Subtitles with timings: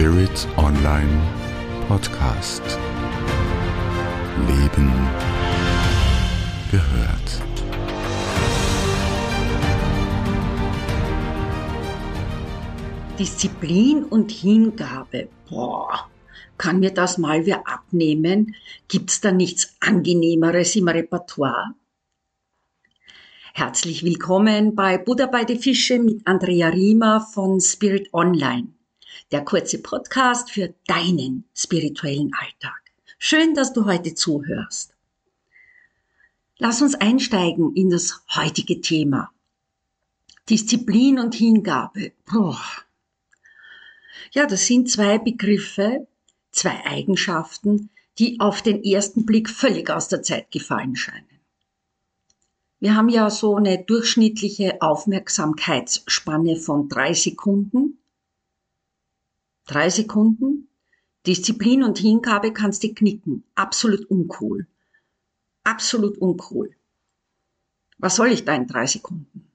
[0.00, 1.20] Spirit Online
[1.86, 2.62] Podcast.
[4.48, 4.90] Leben
[6.70, 7.42] gehört.
[13.18, 15.28] Disziplin und Hingabe.
[15.50, 16.08] Boah,
[16.56, 18.56] kann mir das mal wer abnehmen?
[18.88, 21.74] Gibt's da nichts Angenehmeres im Repertoire?
[23.52, 28.79] Herzlich willkommen bei Buddha bei die Fische mit Andrea Riemer von Spirit Online.
[29.30, 32.80] Der kurze Podcast für deinen spirituellen Alltag.
[33.18, 34.94] Schön, dass du heute zuhörst.
[36.58, 39.30] Lass uns einsteigen in das heutige Thema.
[40.48, 42.12] Disziplin und Hingabe.
[42.30, 42.60] Boah.
[44.32, 46.06] Ja, das sind zwei Begriffe,
[46.50, 51.30] zwei Eigenschaften, die auf den ersten Blick völlig aus der Zeit gefallen scheinen.
[52.80, 57.99] Wir haben ja so eine durchschnittliche Aufmerksamkeitsspanne von drei Sekunden.
[59.66, 60.68] Drei Sekunden.
[61.26, 63.44] Disziplin und Hingabe kannst du knicken.
[63.54, 64.66] Absolut uncool.
[65.64, 66.74] Absolut uncool.
[67.98, 69.46] Was soll ich da in drei Sekunden?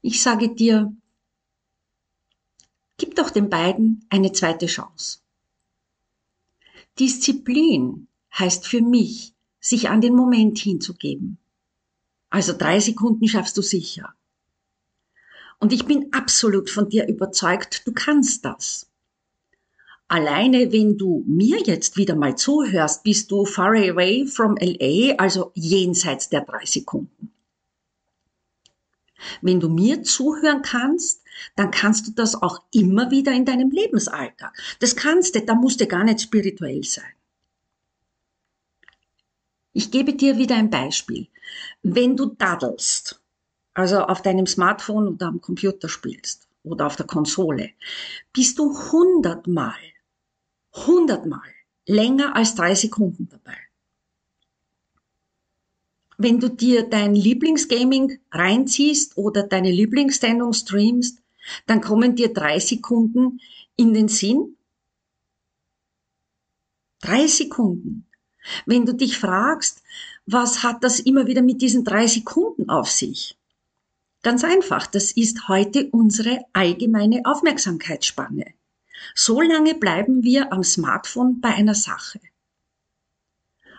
[0.00, 0.94] Ich sage dir,
[2.96, 5.18] gib doch den beiden eine zweite Chance.
[6.98, 8.06] Disziplin
[8.38, 11.38] heißt für mich, sich an den Moment hinzugeben.
[12.30, 14.14] Also drei Sekunden schaffst du sicher.
[15.58, 18.90] Und ich bin absolut von dir überzeugt, du kannst das.
[20.08, 25.50] Alleine wenn du mir jetzt wieder mal zuhörst, bist du far away from LA, also
[25.54, 27.32] jenseits der drei Sekunden.
[29.40, 31.22] Wenn du mir zuhören kannst,
[31.56, 34.52] dann kannst du das auch immer wieder in deinem Lebensalltag.
[34.78, 37.12] Das kannst du, da musst du gar nicht spirituell sein.
[39.72, 41.26] Ich gebe dir wieder ein Beispiel.
[41.82, 43.20] Wenn du daddelst,
[43.76, 47.72] also auf deinem Smartphone oder am Computer spielst oder auf der Konsole,
[48.32, 49.76] bist du hundertmal,
[50.72, 51.50] hundertmal
[51.86, 53.58] länger als drei Sekunden dabei.
[56.16, 61.20] Wenn du dir dein Lieblingsgaming reinziehst oder deine Lieblingssendung streamst,
[61.66, 63.40] dann kommen dir drei Sekunden
[63.76, 64.56] in den Sinn.
[67.02, 68.06] Drei Sekunden.
[68.64, 69.82] Wenn du dich fragst,
[70.24, 73.36] was hat das immer wieder mit diesen drei Sekunden auf sich?
[74.26, 78.54] Ganz einfach, das ist heute unsere allgemeine Aufmerksamkeitsspanne.
[79.14, 82.18] So lange bleiben wir am Smartphone bei einer Sache.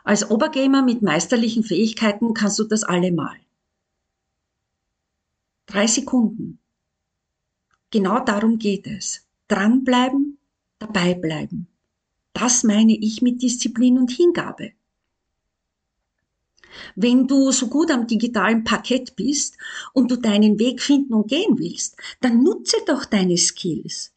[0.06, 3.36] Als Obergamer mit meisterlichen Fähigkeiten kannst du das allemal.
[5.66, 6.60] Drei Sekunden.
[7.92, 9.28] Genau darum geht es.
[9.50, 10.38] Dranbleiben,
[10.80, 11.68] dabei bleiben.
[12.32, 14.72] Das meine ich mit Disziplin und Hingabe.
[16.96, 19.58] Wenn du so gut am digitalen Parkett bist
[19.94, 24.14] und du deinen Weg finden und gehen willst, dann nutze doch deine Skills.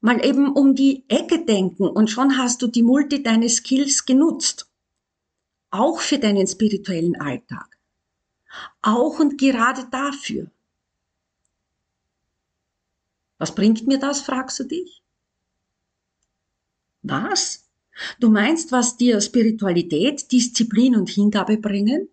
[0.00, 4.70] Mal eben um die Ecke denken und schon hast du die Multi deine Skills genutzt.
[5.70, 7.78] Auch für deinen spirituellen Alltag.
[8.82, 10.50] Auch und gerade dafür.
[13.38, 15.02] Was bringt mir das, fragst du dich?
[17.02, 17.69] Was?
[18.18, 22.08] Du meinst, was dir Spiritualität, Disziplin und Hingabe bringen?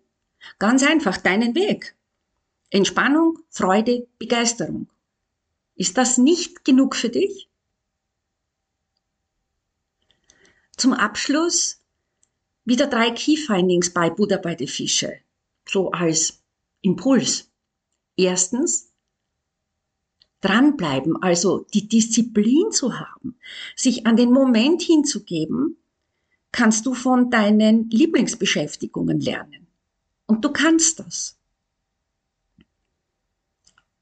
[0.58, 1.96] Ganz einfach, deinen Weg.
[2.70, 4.88] Entspannung, Freude, Begeisterung.
[5.74, 7.48] Ist das nicht genug für dich?
[10.76, 11.80] Zum Abschluss
[12.64, 15.20] wieder drei Key Findings bei Buddha bei den Fische.
[15.66, 16.42] So als
[16.82, 17.50] Impuls.
[18.16, 18.87] Erstens,
[20.40, 23.36] dranbleiben, also die Disziplin zu haben,
[23.74, 25.76] sich an den Moment hinzugeben,
[26.52, 29.66] kannst du von deinen Lieblingsbeschäftigungen lernen.
[30.26, 31.36] Und du kannst das.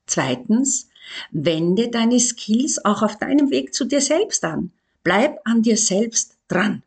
[0.07, 0.89] Zweitens,
[1.31, 4.73] wende deine Skills auch auf deinem Weg zu dir selbst an.
[5.03, 6.83] Bleib an dir selbst dran.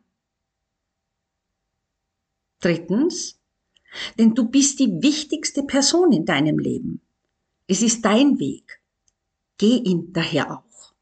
[2.60, 3.38] Drittens,
[4.18, 7.00] denn du bist die wichtigste Person in deinem Leben.
[7.66, 8.79] Es ist dein Weg.
[9.60, 10.94] Geh ihn daher auch.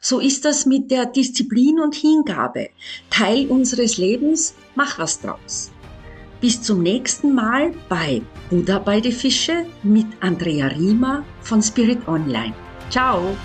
[0.00, 2.70] So ist das mit der Disziplin und Hingabe.
[3.10, 5.70] Teil unseres Lebens, mach was draus.
[6.40, 12.54] Bis zum nächsten Mal bei Buddha bei die Fische mit Andrea Riemer von Spirit Online.
[12.88, 13.36] Ciao!